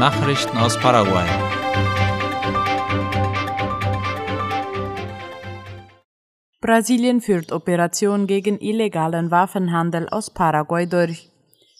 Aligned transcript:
Nachrichten 0.00 0.56
aus 0.56 0.78
Paraguay. 0.78 1.26
Brasilien 6.62 7.20
führt 7.20 7.52
Operation 7.52 8.26
gegen 8.26 8.58
illegalen 8.60 9.30
Waffenhandel 9.30 10.08
aus 10.08 10.30
Paraguay 10.30 10.86
durch. 10.86 11.28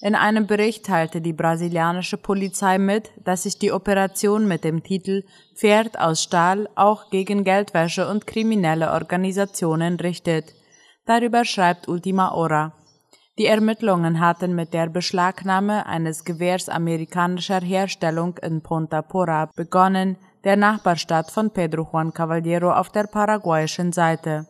In 0.03 0.15
einem 0.15 0.47
Bericht 0.47 0.85
teilte 0.85 1.23
die 1.23 1.33
brasilianische 1.33 2.19
Polizei 2.19 2.77
mit, 2.77 3.11
dass 3.25 3.45
sich 3.45 3.59
die 3.59 3.73
Operation 3.73 4.47
mit 4.47 4.65
dem 4.65 4.83
Titel 4.83 5.25
Pferd 5.57 5.99
aus 5.99 6.23
Stahl 6.23 6.69
auch 6.75 7.09
gegen 7.09 7.43
Geldwäsche 7.43 8.07
und 8.07 8.27
kriminelle 8.27 8.91
Organisationen 8.93 9.99
richtet. 9.99 10.45
Darüber 11.07 11.47
schreibt 11.47 11.89
Ultima 11.89 12.33
Hora. 12.35 12.75
Die 13.41 13.47
Ermittlungen 13.47 14.21
hatten 14.21 14.55
mit 14.55 14.75
der 14.75 14.91
Beschlagnahme 14.91 15.87
eines 15.87 16.27
Gewehrs 16.27 16.69
amerikanischer 16.69 17.63
Herstellung 17.63 18.37
in 18.43 18.61
Ponta 18.61 19.01
Porra 19.01 19.49
begonnen, 19.57 20.19
der 20.45 20.57
Nachbarstadt 20.57 21.31
von 21.31 21.51
Pedro 21.51 21.89
Juan 21.91 22.13
Caballero 22.13 22.71
auf 22.71 22.91
der 22.91 23.05
paraguayischen 23.05 23.93
Seite. 23.93 24.47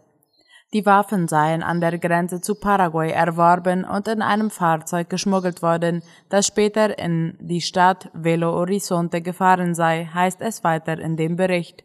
Die 0.73 0.84
Waffen 0.87 1.29
seien 1.29 1.62
an 1.62 1.80
der 1.80 1.98
Grenze 1.98 2.41
zu 2.41 2.56
Paraguay 2.56 3.12
erworben 3.12 3.84
und 3.84 4.09
in 4.09 4.23
einem 4.23 4.51
Fahrzeug 4.51 5.09
geschmuggelt 5.09 5.62
worden, 5.62 6.02
das 6.29 6.48
später 6.48 6.98
in 6.98 7.38
die 7.38 7.60
Stadt 7.60 8.10
Belo 8.12 8.51
Horizonte 8.51 9.23
gefahren 9.23 9.77
sei, 9.77 10.09
heißt 10.12 10.41
es 10.41 10.65
weiter 10.65 10.98
in 10.98 11.16
dem 11.16 11.37
Bericht. 11.37 11.84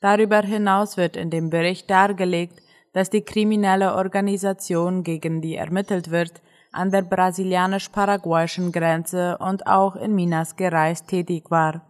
Darüber 0.00 0.42
hinaus 0.42 0.96
wird 0.96 1.16
in 1.16 1.30
dem 1.30 1.50
Bericht 1.50 1.90
dargelegt, 1.90 2.62
dass 2.92 3.10
die 3.10 3.22
kriminelle 3.22 3.94
Organisation, 3.94 5.02
gegen 5.02 5.40
die 5.40 5.56
ermittelt 5.56 6.10
wird, 6.10 6.42
an 6.72 6.90
der 6.90 7.02
brasilianisch-paraguayischen 7.02 8.72
Grenze 8.72 9.38
und 9.38 9.66
auch 9.66 9.96
in 9.96 10.14
Minas 10.14 10.56
Gerais 10.56 11.04
tätig 11.04 11.50
war. 11.50 11.82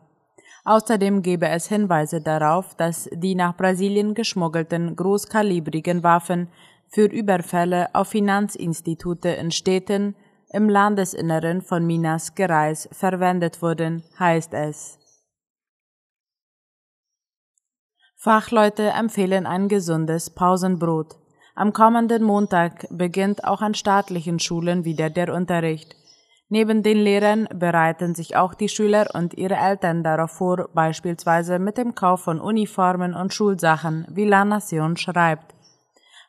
Außerdem 0.64 1.22
gebe 1.22 1.48
es 1.48 1.68
Hinweise 1.68 2.20
darauf, 2.20 2.74
dass 2.74 3.08
die 3.12 3.34
nach 3.34 3.56
Brasilien 3.56 4.14
geschmuggelten 4.14 4.96
großkalibrigen 4.96 6.02
Waffen 6.02 6.48
für 6.88 7.06
Überfälle 7.06 7.88
auf 7.94 8.08
Finanzinstitute 8.08 9.30
in 9.30 9.50
Städten 9.50 10.14
im 10.50 10.68
Landesinneren 10.68 11.62
von 11.62 11.86
Minas 11.86 12.34
Gerais 12.34 12.88
verwendet 12.92 13.60
wurden, 13.62 14.02
heißt 14.18 14.54
es. 14.54 14.98
Fachleute 18.20 18.90
empfehlen 18.90 19.46
ein 19.46 19.68
gesundes 19.68 20.28
Pausenbrot. 20.30 21.14
Am 21.54 21.72
kommenden 21.72 22.24
Montag 22.24 22.84
beginnt 22.90 23.44
auch 23.44 23.62
an 23.62 23.74
staatlichen 23.74 24.40
Schulen 24.40 24.84
wieder 24.84 25.08
der 25.08 25.32
Unterricht. 25.32 25.94
Neben 26.48 26.82
den 26.82 26.98
Lehrern 26.98 27.46
bereiten 27.54 28.16
sich 28.16 28.34
auch 28.34 28.54
die 28.54 28.68
Schüler 28.68 29.06
und 29.14 29.34
ihre 29.34 29.54
Eltern 29.54 30.02
darauf 30.02 30.32
vor, 30.32 30.68
beispielsweise 30.74 31.60
mit 31.60 31.78
dem 31.78 31.94
Kauf 31.94 32.22
von 32.22 32.40
Uniformen 32.40 33.14
und 33.14 33.32
Schulsachen, 33.32 34.04
wie 34.10 34.24
La 34.24 34.44
Nation 34.44 34.96
schreibt. 34.96 35.54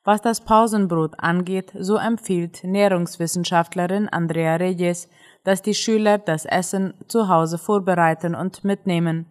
Was 0.03 0.21
das 0.21 0.41
Pausenbrot 0.41 1.15
angeht, 1.17 1.73
so 1.75 1.97
empfiehlt 1.97 2.63
Nährungswissenschaftlerin 2.63 4.09
Andrea 4.09 4.57
Reyes, 4.57 5.09
dass 5.43 5.63
die 5.63 5.73
Schüler 5.73 6.19
das 6.19 6.45
Essen 6.45 6.93
zu 7.07 7.29
Hause 7.29 7.57
vorbereiten 7.57 8.35
und 8.35 8.63
mitnehmen. 8.63 9.25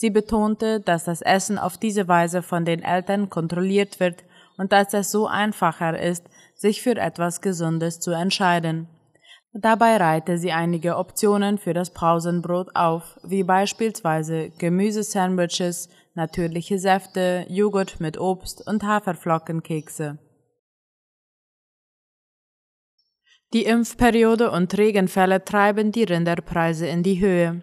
Sie 0.00 0.10
betonte, 0.10 0.78
dass 0.78 1.04
das 1.04 1.22
Essen 1.22 1.58
auf 1.58 1.76
diese 1.76 2.06
Weise 2.06 2.42
von 2.42 2.64
den 2.64 2.84
Eltern 2.84 3.30
kontrolliert 3.30 3.98
wird 3.98 4.22
und 4.56 4.70
dass 4.70 4.94
es 4.94 5.10
so 5.10 5.26
einfacher 5.26 5.98
ist, 6.00 6.24
sich 6.54 6.82
für 6.82 6.96
etwas 6.96 7.40
Gesundes 7.40 7.98
zu 7.98 8.12
entscheiden. 8.12 8.86
Dabei 9.52 9.96
reihte 9.96 10.38
sie 10.38 10.52
einige 10.52 10.96
Optionen 10.96 11.58
für 11.58 11.74
das 11.74 11.90
Pausenbrot 11.90 12.76
auf, 12.76 13.18
wie 13.24 13.42
beispielsweise 13.42 14.50
Gemüsesandwiches, 14.50 15.88
natürliche 16.14 16.78
Säfte, 16.78 17.44
Joghurt 17.48 17.98
mit 17.98 18.20
Obst 18.20 18.64
und 18.64 18.84
Haferflockenkekse. 18.84 20.18
Die 23.52 23.64
Impfperiode 23.64 24.52
und 24.52 24.78
Regenfälle 24.78 25.44
treiben 25.44 25.90
die 25.90 26.04
Rinderpreise 26.04 26.86
in 26.86 27.02
die 27.02 27.18
Höhe. 27.18 27.62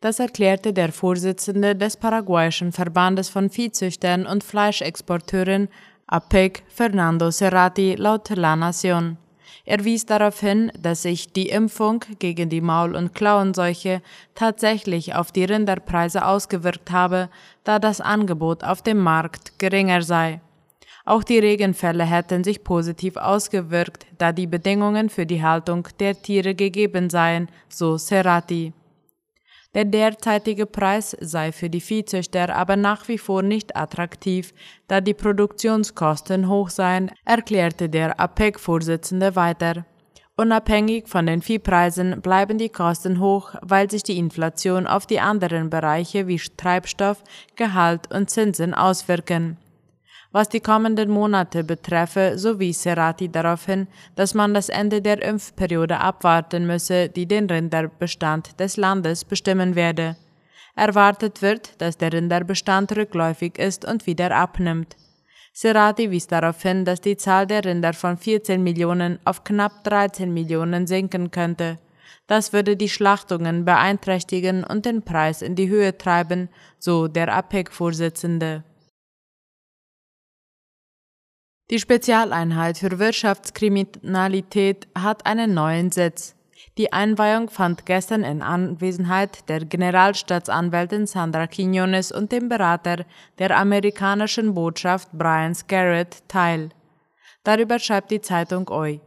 Das 0.00 0.20
erklärte 0.20 0.72
der 0.72 0.92
Vorsitzende 0.92 1.74
des 1.74 1.96
paraguayischen 1.96 2.70
Verbandes 2.70 3.28
von 3.28 3.50
Viehzüchtern 3.50 4.26
und 4.26 4.44
Fleischexporteuren 4.44 5.68
APEC, 6.06 6.62
Fernando 6.68 7.32
Serrati, 7.32 7.96
laut 7.96 8.30
La 8.30 8.54
Nación. 8.54 9.16
Er 9.64 9.84
wies 9.84 10.06
darauf 10.06 10.38
hin, 10.38 10.70
dass 10.78 11.02
sich 11.02 11.32
die 11.32 11.48
Impfung 11.48 12.04
gegen 12.20 12.48
die 12.48 12.60
Maul- 12.60 12.94
und 12.94 13.12
Klauenseuche 13.12 14.00
tatsächlich 14.36 15.16
auf 15.16 15.32
die 15.32 15.44
Rinderpreise 15.44 16.24
ausgewirkt 16.24 16.92
habe, 16.92 17.28
da 17.64 17.80
das 17.80 18.00
Angebot 18.00 18.62
auf 18.62 18.82
dem 18.82 18.98
Markt 18.98 19.58
geringer 19.58 20.02
sei. 20.02 20.40
Auch 21.04 21.24
die 21.24 21.40
Regenfälle 21.40 22.04
hätten 22.04 22.44
sich 22.44 22.62
positiv 22.62 23.16
ausgewirkt, 23.16 24.06
da 24.16 24.30
die 24.30 24.46
Bedingungen 24.46 25.08
für 25.08 25.26
die 25.26 25.42
Haltung 25.42 25.88
der 25.98 26.22
Tiere 26.22 26.54
gegeben 26.54 27.10
seien, 27.10 27.48
so 27.68 27.98
Serrati. 27.98 28.72
Der 29.78 29.84
derzeitige 29.84 30.66
Preis 30.66 31.16
sei 31.20 31.52
für 31.52 31.70
die 31.70 31.80
Viehzüchter 31.80 32.52
aber 32.56 32.74
nach 32.74 33.06
wie 33.06 33.16
vor 33.16 33.42
nicht 33.42 33.76
attraktiv, 33.76 34.52
da 34.88 35.00
die 35.00 35.14
Produktionskosten 35.14 36.48
hoch 36.48 36.68
seien, 36.68 37.12
erklärte 37.24 37.88
der 37.88 38.18
APEC-Vorsitzende 38.18 39.36
weiter. 39.36 39.86
Unabhängig 40.36 41.06
von 41.06 41.26
den 41.26 41.42
Viehpreisen 41.42 42.20
bleiben 42.22 42.58
die 42.58 42.70
Kosten 42.70 43.20
hoch, 43.20 43.54
weil 43.62 43.88
sich 43.88 44.02
die 44.02 44.18
Inflation 44.18 44.88
auf 44.88 45.06
die 45.06 45.20
anderen 45.20 45.70
Bereiche 45.70 46.26
wie 46.26 46.40
Treibstoff, 46.56 47.22
Gehalt 47.54 48.12
und 48.12 48.30
Zinsen 48.30 48.74
auswirken. 48.74 49.58
Was 50.30 50.50
die 50.50 50.60
kommenden 50.60 51.10
Monate 51.10 51.64
betreffe, 51.64 52.34
so 52.36 52.58
wies 52.58 52.82
Serati 52.82 53.30
darauf 53.30 53.64
hin, 53.64 53.86
dass 54.14 54.34
man 54.34 54.52
das 54.52 54.68
Ende 54.68 55.00
der 55.00 55.22
Impfperiode 55.22 56.00
abwarten 56.00 56.66
müsse, 56.66 57.08
die 57.08 57.26
den 57.26 57.48
Rinderbestand 57.48 58.60
des 58.60 58.76
Landes 58.76 59.24
bestimmen 59.24 59.74
werde. 59.74 60.16
Erwartet 60.76 61.40
wird, 61.40 61.80
dass 61.80 61.96
der 61.96 62.12
Rinderbestand 62.12 62.94
rückläufig 62.94 63.58
ist 63.58 63.86
und 63.86 64.06
wieder 64.06 64.36
abnimmt. 64.36 64.96
Serati 65.52 66.10
wies 66.10 66.26
darauf 66.28 66.62
hin, 66.62 66.84
dass 66.84 67.00
die 67.00 67.16
Zahl 67.16 67.46
der 67.46 67.64
Rinder 67.64 67.94
von 67.94 68.16
14 68.16 68.62
Millionen 68.62 69.18
auf 69.24 69.42
knapp 69.42 69.82
13 69.82 70.32
Millionen 70.32 70.86
sinken 70.86 71.30
könnte. 71.30 71.78
Das 72.28 72.52
würde 72.52 72.76
die 72.76 72.90
Schlachtungen 72.90 73.64
beeinträchtigen 73.64 74.62
und 74.62 74.84
den 74.84 75.02
Preis 75.02 75.40
in 75.40 75.56
die 75.56 75.68
Höhe 75.68 75.96
treiben, 75.96 76.48
so 76.78 77.08
der 77.08 77.34
APEC-Vorsitzende. 77.34 78.62
Die 81.70 81.78
Spezialeinheit 81.78 82.78
für 82.78 82.98
Wirtschaftskriminalität 82.98 84.88
hat 84.96 85.26
einen 85.26 85.52
neuen 85.52 85.90
Sitz. 85.90 86.34
Die 86.78 86.94
Einweihung 86.94 87.50
fand 87.50 87.84
gestern 87.84 88.24
in 88.24 88.40
Anwesenheit 88.40 89.46
der 89.50 89.66
Generalstaatsanwältin 89.66 91.06
Sandra 91.06 91.46
Quinones 91.46 92.10
und 92.10 92.32
dem 92.32 92.48
Berater 92.48 93.04
der 93.38 93.54
amerikanischen 93.54 94.54
Botschaft 94.54 95.10
Brian 95.12 95.54
Scarrett 95.54 96.26
teil. 96.26 96.70
Darüber 97.44 97.78
schreibt 97.78 98.12
die 98.12 98.22
Zeitung 98.22 98.70
OI. 98.70 99.02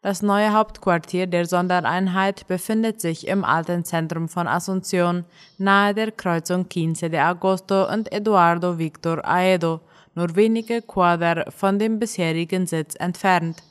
Das 0.00 0.22
neue 0.22 0.52
Hauptquartier 0.52 1.26
der 1.26 1.46
Sondereinheit 1.46 2.46
befindet 2.46 3.00
sich 3.00 3.26
im 3.26 3.42
alten 3.42 3.84
Zentrum 3.84 4.28
von 4.28 4.46
Asunción, 4.46 5.24
nahe 5.58 5.94
der 5.94 6.12
Kreuzung 6.12 6.68
Quince 6.68 7.10
de 7.10 7.18
Agosto 7.18 7.90
und 7.90 8.12
Eduardo 8.12 8.78
Victor 8.78 9.24
Aedo, 9.24 9.80
nur 10.14 10.36
wenige 10.36 10.82
Quader 10.82 11.50
von 11.50 11.78
dem 11.78 11.98
bisherigen 11.98 12.66
Sitz 12.66 12.94
entfernt. 12.96 13.62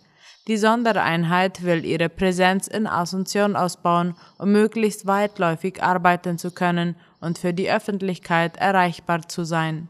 Die 0.48 0.58
Sondereinheit 0.58 1.64
will 1.64 1.86
ihre 1.86 2.10
Präsenz 2.10 2.68
in 2.68 2.86
Asunción 2.86 3.56
ausbauen, 3.56 4.16
um 4.38 4.52
möglichst 4.52 5.08
weitläufig 5.08 5.82
arbeiten 5.82 6.38
zu 6.38 6.52
können 6.52 6.96
und 7.22 7.38
für 7.38 7.54
die 7.54 7.72
Öffentlichkeit 7.72 8.58
erreichbar 8.58 9.28
zu 9.30 9.46
sein. 9.46 9.88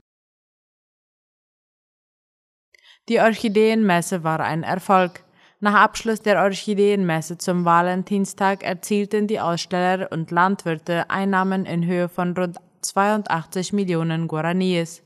Die 3.09 3.19
Orchideenmesse 3.19 4.23
war 4.23 4.39
ein 4.39 4.63
Erfolg. 4.63 5.23
Nach 5.59 5.73
Abschluss 5.73 6.21
der 6.21 6.41
Orchideenmesse 6.41 7.37
zum 7.37 7.65
Valentinstag 7.65 8.63
erzielten 8.63 9.27
die 9.27 9.39
Aussteller 9.39 10.11
und 10.11 10.29
Landwirte 10.29 11.09
Einnahmen 11.09 11.65
in 11.65 11.85
Höhe 11.85 12.09
von 12.09 12.33
rund 12.37 12.57
82 12.81 13.73
Millionen 13.73 14.27
Guaraníes. 14.27 15.01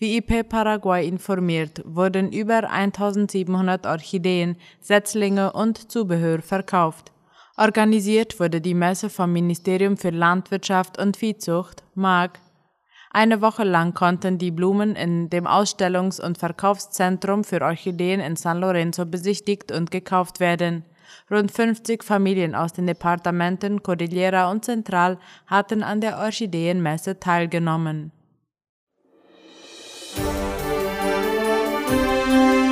Wie 0.00 0.16
IP 0.16 0.48
Paraguay 0.48 1.06
informiert, 1.06 1.82
wurden 1.84 2.32
über 2.32 2.70
1700 2.70 3.84
Orchideen, 3.84 4.56
Setzlinge 4.80 5.52
und 5.52 5.92
Zubehör 5.92 6.40
verkauft. 6.40 7.12
Organisiert 7.58 8.40
wurde 8.40 8.62
die 8.62 8.72
Messe 8.72 9.10
vom 9.10 9.30
Ministerium 9.34 9.98
für 9.98 10.08
Landwirtschaft 10.08 10.98
und 10.98 11.18
Viehzucht, 11.18 11.84
MAG. 11.94 12.40
Eine 13.10 13.42
Woche 13.42 13.64
lang 13.64 13.92
konnten 13.92 14.38
die 14.38 14.50
Blumen 14.50 14.96
in 14.96 15.28
dem 15.28 15.46
Ausstellungs- 15.46 16.18
und 16.18 16.38
Verkaufszentrum 16.38 17.44
für 17.44 17.60
Orchideen 17.60 18.20
in 18.20 18.36
San 18.36 18.60
Lorenzo 18.60 19.04
besichtigt 19.04 19.70
und 19.70 19.90
gekauft 19.90 20.40
werden. 20.40 20.86
Rund 21.30 21.50
50 21.50 22.02
Familien 22.02 22.54
aus 22.54 22.72
den 22.72 22.86
Departementen 22.86 23.82
Cordillera 23.82 24.50
und 24.50 24.64
Central 24.64 25.18
hatten 25.46 25.82
an 25.82 26.00
der 26.00 26.16
Orchideenmesse 26.20 27.20
teilgenommen. 27.20 28.12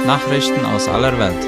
Nachrichten 0.08 0.64
aus 0.64 0.88
aller 0.88 1.18
Welt. 1.18 1.44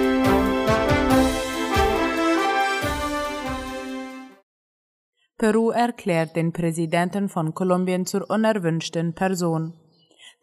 Peru 5.39 5.71
erklärt 5.71 6.37
den 6.37 6.53
Präsidenten 6.53 7.31
von 7.31 7.55
Kolumbien 7.55 8.05
zur 8.05 8.29
unerwünschten 8.29 9.15
Person. 9.15 9.73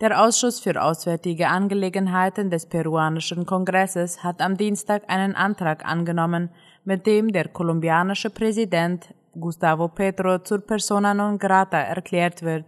Der 0.01 0.19
Ausschuss 0.19 0.59
für 0.59 0.81
Auswärtige 0.81 1.49
Angelegenheiten 1.49 2.49
des 2.49 2.65
peruanischen 2.65 3.45
Kongresses 3.45 4.23
hat 4.23 4.41
am 4.41 4.57
Dienstag 4.57 5.03
einen 5.09 5.35
Antrag 5.35 5.85
angenommen, 5.85 6.49
mit 6.85 7.05
dem 7.05 7.31
der 7.31 7.49
kolumbianische 7.49 8.31
Präsident 8.31 9.13
Gustavo 9.39 9.89
Petro 9.89 10.39
zur 10.39 10.61
persona 10.65 11.13
non 11.13 11.37
grata 11.37 11.77
erklärt 11.77 12.41
wird. 12.41 12.65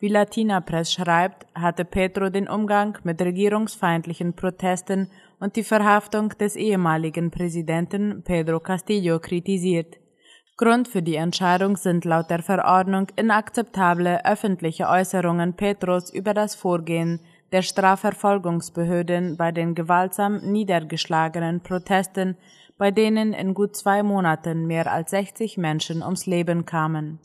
Wie 0.00 0.08
Latina 0.08 0.60
Press 0.60 0.92
schreibt, 0.92 1.46
hatte 1.56 1.84
Petro 1.84 2.30
den 2.30 2.48
Umgang 2.48 2.96
mit 3.02 3.20
regierungsfeindlichen 3.20 4.34
Protesten 4.34 5.10
und 5.40 5.56
die 5.56 5.64
Verhaftung 5.64 6.28
des 6.38 6.54
ehemaligen 6.54 7.32
Präsidenten 7.32 8.22
Pedro 8.22 8.60
Castillo 8.60 9.18
kritisiert. 9.18 9.96
Grund 10.56 10.86
für 10.86 11.02
die 11.02 11.16
Entscheidung 11.16 11.76
sind 11.76 12.04
laut 12.04 12.30
der 12.30 12.42
Verordnung 12.42 13.08
inakzeptable 13.16 14.24
öffentliche 14.24 14.88
Äußerungen 14.88 15.54
Petros 15.54 16.12
über 16.12 16.32
das 16.32 16.54
Vorgehen 16.54 17.20
der 17.50 17.62
Strafverfolgungsbehörden 17.62 19.36
bei 19.36 19.50
den 19.50 19.74
gewaltsam 19.74 20.38
niedergeschlagenen 20.38 21.60
Protesten, 21.60 22.36
bei 22.76 22.92
denen 22.92 23.32
in 23.32 23.52
gut 23.52 23.74
zwei 23.74 24.04
Monaten 24.04 24.66
mehr 24.66 24.92
als 24.92 25.10
60 25.10 25.58
Menschen 25.58 26.02
ums 26.02 26.26
Leben 26.26 26.66
kamen. 26.66 27.18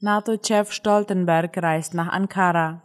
NATO-Chef 0.00 0.70
Stoltenberg 0.70 1.60
reist 1.60 1.92
nach 1.92 2.06
Ankara. 2.12 2.82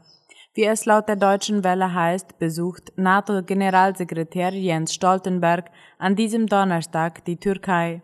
Wie 0.56 0.64
es 0.64 0.86
laut 0.86 1.08
der 1.08 1.16
deutschen 1.16 1.64
Welle 1.64 1.94
heißt, 1.94 2.40
besucht 2.40 2.92
NATO-Generalsekretär 2.96 4.50
Jens 4.50 4.96
Stoltenberg 4.96 5.70
an 6.00 6.16
diesem 6.16 6.48
Donnerstag 6.48 7.24
die 7.26 7.38
Türkei. 7.38 8.02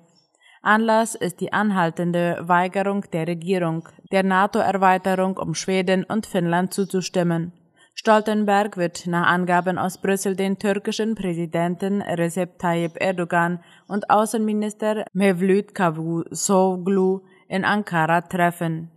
Anlass 0.61 1.15
ist 1.15 1.41
die 1.41 1.51
anhaltende 1.51 2.37
Weigerung 2.41 3.03
der 3.11 3.27
Regierung, 3.27 3.89
der 4.11 4.21
NATO-Erweiterung 4.21 5.37
um 5.37 5.55
Schweden 5.55 6.03
und 6.03 6.27
Finnland 6.27 6.71
zuzustimmen. 6.71 7.51
Stoltenberg 7.95 8.77
wird 8.77 9.07
nach 9.07 9.25
Angaben 9.25 9.79
aus 9.79 9.99
Brüssel 9.99 10.35
den 10.35 10.59
türkischen 10.59 11.15
Präsidenten 11.15 12.03
Recep 12.03 12.59
Tayyip 12.59 13.01
Erdogan 13.01 13.63
und 13.87 14.11
Außenminister 14.11 15.03
Mevlüt 15.13 15.73
Cavusoglu 15.73 17.21
in 17.47 17.65
Ankara 17.65 18.21
treffen. 18.21 18.91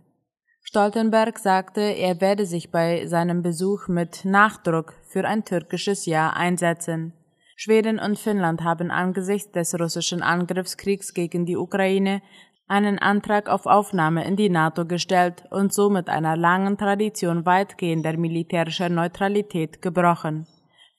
Stoltenberg 0.63 1.37
sagte, 1.37 1.81
er 1.81 2.19
werde 2.21 2.45
sich 2.45 2.71
bei 2.71 3.05
seinem 3.05 3.43
Besuch 3.43 3.87
mit 3.87 4.25
Nachdruck 4.25 4.93
für 5.03 5.25
ein 5.25 5.45
türkisches 5.45 6.05
Ja 6.05 6.31
einsetzen. 6.31 7.13
Schweden 7.55 7.99
und 7.99 8.17
Finnland 8.17 8.63
haben 8.63 8.89
angesichts 8.89 9.51
des 9.51 9.79
russischen 9.79 10.23
Angriffskriegs 10.23 11.13
gegen 11.13 11.45
die 11.45 11.57
Ukraine 11.57 12.21
einen 12.67 12.97
Antrag 12.97 13.49
auf 13.49 13.65
Aufnahme 13.65 14.25
in 14.25 14.35
die 14.35 14.49
NATO 14.49 14.85
gestellt 14.85 15.43
und 15.51 15.73
somit 15.73 16.09
einer 16.09 16.35
langen 16.37 16.77
Tradition 16.77 17.45
weitgehender 17.45 18.17
militärischer 18.17 18.89
Neutralität 18.89 19.81
gebrochen. 19.81 20.47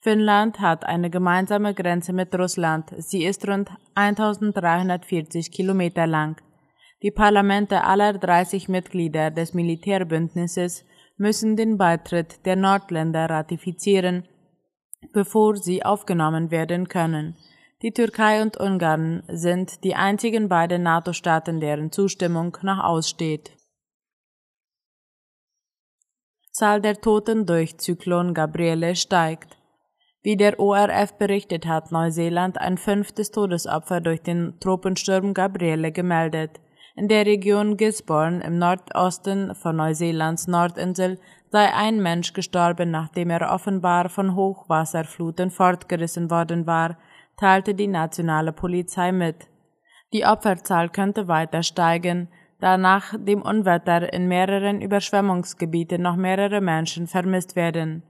Finnland 0.01 0.59
hat 0.59 0.85
eine 0.85 1.09
gemeinsame 1.09 1.73
Grenze 1.73 2.13
mit 2.13 2.33
Russland. 2.37 2.93
Sie 2.99 3.25
ist 3.25 3.47
rund 3.47 3.71
1340 3.95 5.51
Kilometer 5.51 6.05
lang. 6.05 6.39
Die 7.05 7.11
Parlamente 7.11 7.83
aller 7.83 8.13
30 8.13 8.67
Mitglieder 8.67 9.29
des 9.29 9.53
Militärbündnisses 9.53 10.83
müssen 11.17 11.55
den 11.55 11.77
Beitritt 11.77 12.43
der 12.47 12.55
Nordländer 12.55 13.29
ratifizieren, 13.29 14.27
bevor 15.13 15.55
sie 15.55 15.85
aufgenommen 15.85 16.49
werden 16.49 16.87
können. 16.87 17.37
Die 17.83 17.91
Türkei 17.91 18.41
und 18.41 18.57
Ungarn 18.57 19.21
sind 19.27 19.83
die 19.83 19.93
einzigen 19.93 20.49
beiden 20.49 20.81
NATO-Staaten, 20.81 21.59
deren 21.59 21.91
Zustimmung 21.91 22.57
noch 22.63 22.83
aussteht. 22.83 23.51
Zahl 26.51 26.81
der 26.81 26.99
Toten 27.01 27.45
durch 27.45 27.77
Zyklon 27.77 28.33
Gabriele 28.33 28.95
steigt. 28.95 29.59
Wie 30.23 30.37
der 30.37 30.59
ORF 30.59 31.19
berichtet, 31.19 31.67
hat 31.67 31.91
Neuseeland 31.91 32.59
ein 32.59 32.79
fünftes 32.79 33.29
Todesopfer 33.29 34.01
durch 34.01 34.23
den 34.23 34.59
Tropensturm 34.59 35.35
Gabriele 35.35 35.91
gemeldet. 35.91 36.61
In 36.97 37.09
der 37.09 37.25
Region 37.25 37.75
Gisborne 37.75 38.41
im 38.41 38.57
Nordosten 38.57 39.53
von 39.53 39.75
Neuseelands 39.75 40.47
Nordinsel 40.47 41.19
sei 41.49 41.73
ein 41.73 42.01
Mensch 42.01 42.31
gestorben, 42.31 42.89
nachdem 42.89 43.31
er 43.31 43.51
offenbar 43.53 44.07
von 44.07 44.33
Hochwasserfluten 44.33 45.51
fortgerissen 45.51 46.31
worden 46.31 46.65
war, 46.65 46.97
teilte 47.35 47.75
die 47.75 47.87
nationale 47.87 48.53
Polizei 48.53 49.11
mit. 49.11 49.47
Die 50.13 50.25
Opferzahl 50.25 50.87
könnte 50.87 51.27
weiter 51.27 51.63
steigen, 51.63 52.29
da 52.61 52.77
nach 52.77 53.13
dem 53.17 53.41
Unwetter 53.41 54.13
in 54.13 54.29
mehreren 54.29 54.81
Überschwemmungsgebieten 54.81 56.01
noch 56.01 56.15
mehrere 56.15 56.61
Menschen 56.61 57.07
vermisst 57.07 57.57
werden. 57.57 58.03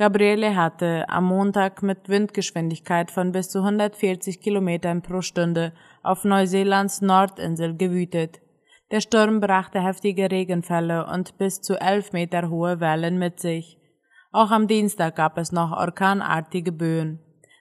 Gabriele 0.00 0.56
hatte 0.56 1.04
am 1.10 1.26
Montag 1.26 1.82
mit 1.82 2.08
Windgeschwindigkeit 2.08 3.10
von 3.10 3.32
bis 3.32 3.50
zu 3.50 3.58
140 3.58 4.40
Kilometern 4.40 5.02
pro 5.02 5.20
Stunde 5.20 5.74
auf 6.02 6.24
Neuseelands 6.24 7.02
Nordinsel 7.02 7.76
gewütet. 7.76 8.40
Der 8.90 9.02
Sturm 9.02 9.40
brachte 9.40 9.84
heftige 9.84 10.30
Regenfälle 10.30 11.04
und 11.04 11.36
bis 11.36 11.60
zu 11.60 11.78
elf 11.78 12.14
Meter 12.14 12.48
hohe 12.48 12.80
Wellen 12.80 13.18
mit 13.18 13.40
sich. 13.40 13.76
Auch 14.32 14.50
am 14.50 14.68
Dienstag 14.68 15.16
gab 15.16 15.36
es 15.36 15.52
noch 15.52 15.70
orkanartige 15.70 16.72
Böen. 16.72 17.18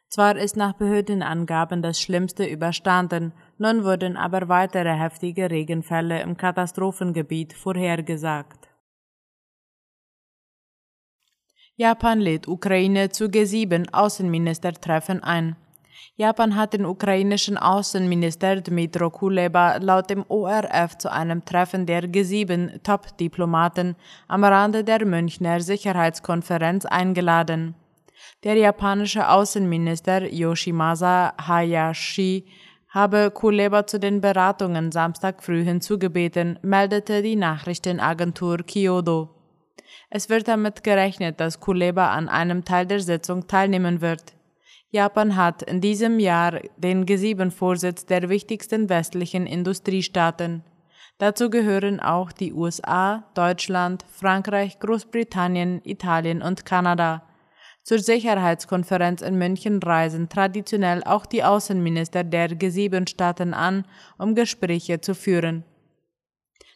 Zwar 0.08 0.38
ist 0.38 0.56
nach 0.56 0.72
Behördenangaben 0.78 1.82
das 1.82 2.00
Schlimmste 2.00 2.46
überstanden, 2.46 3.34
nun 3.58 3.84
wurden 3.84 4.16
aber 4.16 4.48
weitere 4.48 4.98
heftige 4.98 5.52
Regenfälle 5.52 6.22
im 6.22 6.38
Katastrophengebiet 6.38 7.52
vorhergesagt. 7.52 8.59
Japan 11.82 12.20
lädt 12.20 12.46
Ukraine 12.50 13.08
zu 13.08 13.28
G7 13.28 13.94
Außenministertreffen 13.94 15.24
ein. 15.24 15.56
Japan 16.18 16.58
hat 16.58 16.74
den 16.74 16.84
ukrainischen 16.84 17.58
Außenminister 17.58 18.58
Dmytro 18.58 19.10
Kuleba 19.10 19.78
laut 19.78 20.10
dem 20.10 20.26
ORF 20.28 20.98
zu 20.98 21.10
einem 21.10 21.46
Treffen 21.46 21.86
der 21.86 22.04
G7 22.04 22.84
Top-Diplomaten 22.84 23.96
am 24.28 24.44
Rande 24.44 24.84
der 24.84 25.06
Münchner 25.06 25.62
Sicherheitskonferenz 25.62 26.86
eingeladen. 26.86 27.76
Der 28.44 28.56
japanische 28.56 29.30
Außenminister 29.30 30.30
Yoshimasa 30.34 31.32
Hayashi 31.48 32.44
habe 32.90 33.32
Kuleba 33.32 33.88
zu 33.88 34.02
den 34.02 34.20
Beratungen 34.20 34.92
Samstag 34.92 35.42
früh 35.42 35.64
hinzugebeten, 35.64 36.60
meldete 36.62 37.22
die 37.22 37.38
Nachrichtenagentur 37.38 38.58
Kyodo. 38.68 39.39
Es 40.12 40.30
wird 40.30 40.48
damit 40.48 40.84
gerechnet, 40.84 41.40
dass 41.40 41.60
Kuleba 41.60 42.10
an 42.10 42.30
einem 42.30 42.66
Teil 42.66 42.88
der 42.88 43.00
Sitzung 43.00 43.48
teilnehmen 43.48 44.02
wird. 44.02 44.34
Japan 44.90 45.36
hat 45.36 45.62
in 45.62 45.82
diesem 45.82 46.20
Jahr 46.20 46.62
den 46.78 47.06
G7-Vorsitz 47.06 48.08
der 48.08 48.28
wichtigsten 48.28 48.90
westlichen 48.90 49.46
Industriestaaten. 49.46 50.64
Dazu 51.20 51.52
gehören 51.52 52.00
auch 52.00 52.32
die 52.32 52.54
USA, 52.54 53.26
Deutschland, 53.36 54.04
Frankreich, 54.10 54.80
Großbritannien, 54.80 55.82
Italien 55.84 56.42
und 56.42 56.66
Kanada. 56.66 57.22
Zur 57.84 58.00
Sicherheitskonferenz 58.00 59.22
in 59.22 59.38
München 59.38 59.80
reisen 59.84 60.28
traditionell 60.28 61.04
auch 61.04 61.28
die 61.28 61.44
Außenminister 61.44 62.24
der 62.24 62.50
G7-Staaten 62.50 63.54
an, 63.54 63.86
um 64.18 64.34
Gespräche 64.34 65.02
zu 65.02 65.14
führen. 65.14 65.66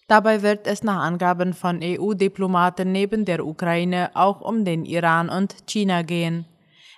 Dabei 0.07 0.41
wird 0.41 0.67
es 0.67 0.83
nach 0.83 1.01
Angaben 1.01 1.53
von 1.53 1.79
EU-Diplomaten 1.81 2.91
neben 2.91 3.25
der 3.25 3.45
Ukraine 3.45 4.11
auch 4.13 4.41
um 4.41 4.65
den 4.65 4.85
Iran 4.85 5.29
und 5.29 5.67
China 5.67 6.01
gehen. 6.01 6.45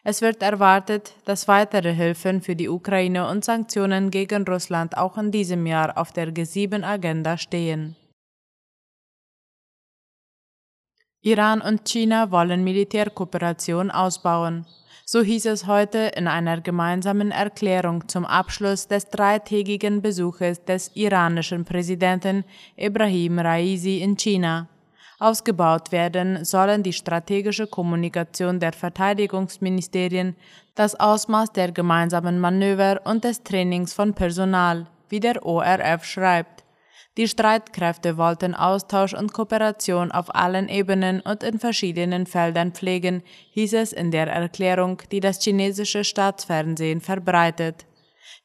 Es 0.03 0.21
wird 0.21 0.43
erwartet, 0.43 1.13
dass 1.25 1.47
weitere 1.47 1.93
Hilfen 1.93 2.41
für 2.41 2.55
die 2.55 2.69
Ukraine 2.69 3.27
und 3.27 3.43
Sanktionen 3.43 4.11
gegen 4.11 4.43
Russland 4.43 4.97
auch 4.97 5.17
in 5.17 5.31
diesem 5.31 5.65
Jahr 5.65 5.97
auf 5.97 6.11
der 6.11 6.27
G7-Agenda 6.29 7.37
stehen. 7.37 7.95
Iran 11.21 11.59
und 11.59 11.85
China 11.85 12.29
wollen 12.29 12.63
Militärkooperation 12.63 13.89
ausbauen. 13.89 14.67
So 15.07 15.21
hieß 15.21 15.45
es 15.45 15.67
heute 15.67 15.99
in 16.15 16.27
einer 16.27 16.61
gemeinsamen 16.61 17.29
Erklärung 17.29 18.07
zum 18.07 18.25
Abschluss 18.25 18.87
des 18.87 19.07
dreitägigen 19.07 20.01
Besuches 20.01 20.65
des 20.65 20.89
iranischen 20.95 21.63
Präsidenten 21.63 22.43
Ibrahim 22.75 23.37
Raisi 23.37 23.99
in 23.99 24.17
China. 24.17 24.67
Ausgebaut 25.19 25.91
werden 25.91 26.43
sollen 26.43 26.81
die 26.81 26.91
strategische 26.91 27.67
Kommunikation 27.67 28.59
der 28.59 28.73
Verteidigungsministerien, 28.73 30.35
das 30.73 30.99
Ausmaß 30.99 31.53
der 31.53 31.71
gemeinsamen 31.71 32.39
Manöver 32.39 33.01
und 33.03 33.25
des 33.25 33.43
Trainings 33.43 33.93
von 33.93 34.15
Personal, 34.15 34.87
wie 35.09 35.19
der 35.19 35.45
ORF 35.45 36.03
schreibt. 36.03 36.54
Die 37.17 37.29
Streitkräfte 37.29 38.17
wollten 38.17 38.53
Austausch 38.53 39.13
und 39.13 39.31
Kooperation 39.31 40.11
auf 40.11 40.35
allen 40.35 40.67
Ebenen 40.67 41.21
und 41.21 41.43
in 41.43 41.59
verschiedenen 41.59 42.25
Feldern 42.25 42.73
pflegen, 42.73 43.23
hieß 43.51 43.73
es 43.73 43.93
in 43.93 44.11
der 44.11 44.27
Erklärung, 44.27 45.01
die 45.11 45.21
das 45.21 45.41
chinesische 45.41 46.03
Staatsfernsehen 46.03 46.99
verbreitet. 46.99 47.85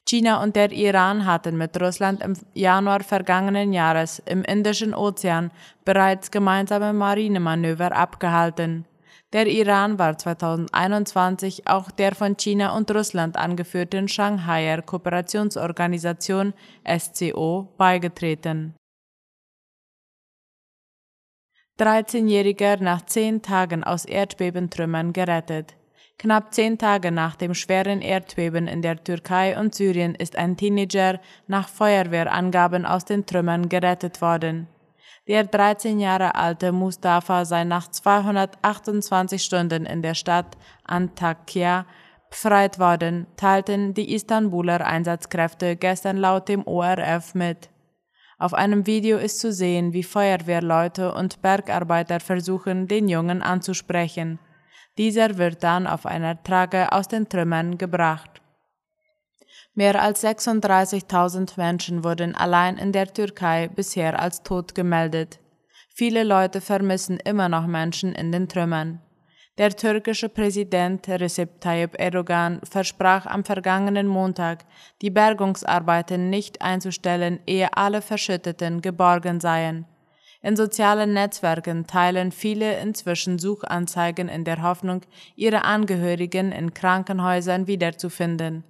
China 0.09 0.43
und 0.43 0.55
der 0.55 0.71
Iran 0.71 1.27
hatten 1.27 1.57
mit 1.57 1.81
Russland 1.81 2.23
im 2.23 2.35
Januar 2.55 3.03
vergangenen 3.03 3.73
Jahres 3.73 4.21
im 4.25 4.45
Indischen 4.45 4.95
Ozean 4.95 5.51
bereits 5.85 6.31
gemeinsame 6.31 6.93
Marinemanöver 6.93 7.93
abgehalten. 7.93 8.87
Der 9.33 9.47
Iran 9.47 9.99
war 10.01 10.19
2021 10.19 11.69
auch 11.69 11.93
der 11.93 12.17
von 12.17 12.37
China 12.37 12.77
und 12.77 12.91
Russland 12.91 13.37
angeführten 13.37 14.09
Shanghaier 14.09 14.83
Kooperationsorganisation 14.83 16.53
SCO 16.85 17.73
beigetreten. 17.79 18.75
13-Jähriger 21.79 22.83
nach 22.83 23.07
zehn 23.07 23.41
Tagen 23.41 23.85
aus 23.85 24.05
Erdbebentrümmern 24.05 25.13
gerettet. 25.13 25.77
Knapp 26.19 26.53
zehn 26.53 26.77
Tage 26.77 27.13
nach 27.13 27.37
dem 27.37 27.55
schweren 27.55 28.03
Erdbeben 28.03 28.67
in 28.67 28.83
der 28.83 29.03
Türkei 29.03 29.59
und 29.59 29.75
Syrien 29.75 30.15
ist 30.15 30.37
ein 30.37 30.57
Teenager 30.57 31.21
nach 31.47 31.69
Feuerwehrangaben 31.69 32.85
aus 32.85 33.07
den 33.07 33.25
Trümmern 33.25 33.71
gerettet 33.71 34.21
worden. 34.21 34.67
Der 35.29 35.45
13 35.45 36.01
Jahre 36.01 36.35
alte 36.35 36.73
Mustafa 36.73 37.45
sei 37.45 37.65
nach 37.65 37.89
228 37.89 39.43
Stunden 39.43 39.87
in 39.87 40.03
der 40.03 40.15
Stadt 40.15 40.57
Antakya 40.85 41.87
befreit 42.31 42.79
worden, 42.79 43.27
teilten 43.37 43.93
die 43.93 44.15
Istanbuler 44.15 44.87
Einsatzkräfte 44.87 45.77
gestern 45.77 46.17
laut 46.17 46.49
dem 46.49 46.67
ORF 46.67 47.35
mit. 47.35 47.69
Auf 48.39 48.55
einem 48.55 48.87
Video 48.87 49.19
ist 49.19 49.39
zu 49.41 49.53
sehen, 49.53 49.93
wie 49.93 50.03
Feuerwehrleute 50.03 51.13
und 51.13 51.43
Bergarbeiter 51.43 52.21
versuchen, 52.21 52.89
den 52.89 53.09
Jungen 53.09 53.43
anzusprechen. 53.43 54.39
Dieser 54.97 55.37
wird 55.37 55.63
dann 55.63 55.87
auf 55.87 56.07
einer 56.07 56.43
Trage 56.43 56.93
aus 56.93 57.07
den 57.07 57.29
Trümmern 57.29 57.77
gebracht. 57.77 58.40
Mehr 59.81 60.03
als 60.03 60.23
36.000 60.23 61.53
Menschen 61.57 62.05
wurden 62.05 62.35
allein 62.35 62.77
in 62.77 62.93
der 62.93 63.15
Türkei 63.15 63.67
bisher 63.69 64.21
als 64.21 64.43
tot 64.43 64.75
gemeldet. 64.75 65.41
Viele 65.89 66.23
Leute 66.23 66.61
vermissen 66.61 67.19
immer 67.25 67.49
noch 67.49 67.67
Menschen 67.67 68.15
in 68.15 68.31
den 68.31 68.47
Trümmern. 68.47 69.01
Der 69.57 69.71
türkische 69.75 70.29
Präsident 70.29 71.09
Recep 71.09 71.63
Tayyip 71.63 71.99
Erdogan 71.99 72.61
versprach 72.63 73.25
am 73.25 73.43
vergangenen 73.43 74.07
Montag, 74.07 74.67
die 75.01 75.09
Bergungsarbeiten 75.09 76.29
nicht 76.29 76.61
einzustellen, 76.61 77.41
ehe 77.47 77.75
alle 77.75 78.03
Verschütteten 78.03 78.83
geborgen 78.83 79.41
seien. 79.41 79.87
In 80.43 80.57
sozialen 80.57 81.15
Netzwerken 81.15 81.87
teilen 81.87 82.33
viele 82.33 82.79
inzwischen 82.81 83.39
Suchanzeigen 83.39 84.29
in 84.29 84.45
der 84.45 84.63
Hoffnung, 84.63 85.01
ihre 85.37 85.65
Angehörigen 85.65 86.53
in 86.53 86.75
Krankenhäusern 86.75 87.67
wiederzufinden. 87.67 88.65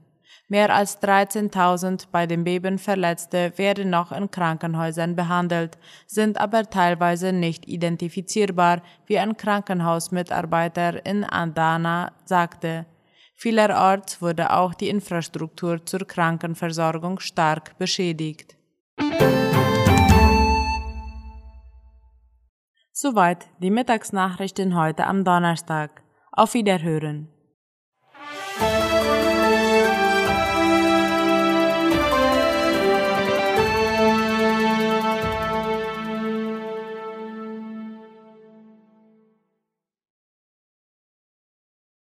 Mehr 0.49 0.75
als 0.75 1.01
13.000 1.01 2.07
bei 2.11 2.27
dem 2.27 2.45
Beben 2.45 2.79
Verletzte 2.79 3.53
werden 3.57 3.91
noch 3.91 4.11
in 4.13 4.31
Krankenhäusern 4.31 5.15
behandelt, 5.15 5.79
sind 6.07 6.41
aber 6.41 6.69
teilweise 6.69 7.33
nicht 7.33 7.69
identifizierbar, 7.69 8.83
wie 9.07 9.19
ein 9.19 9.37
Krankenhausmitarbeiter 9.37 11.07
in 11.07 11.25
Adana 11.25 12.13
sagte. 12.25 12.87
Vielerorts 13.37 14.21
wurde 14.21 14.53
auch 14.53 14.75
die 14.75 14.89
Infrastruktur 14.89 15.87
zur 15.87 16.07
Krankenversorgung 16.07 17.21
stark 17.21 17.79
beschädigt. 17.79 18.57
Soweit 22.93 23.49
die 23.61 23.71
Mittagsnachrichten 23.71 24.77
heute 24.77 25.07
am 25.07 25.25
Donnerstag. 25.25 26.03
Auf 26.33 26.53
Wiederhören. 26.53 27.29